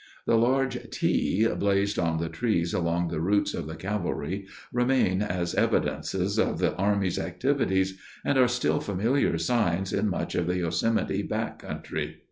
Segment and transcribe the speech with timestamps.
[0.25, 5.53] The large "T" blazed on the trees along the routes of the cavalrymen remain as
[5.53, 11.21] evidences of the Army's activities and are still familiar signs in much of the Yosemite
[11.21, 12.17] back country.